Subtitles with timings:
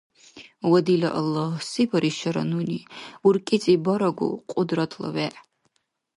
[0.69, 2.79] Ва дила Аллагь, се баришара нуни?
[3.27, 5.37] УркӀецӀи барагу, Кьудратла вегӀ.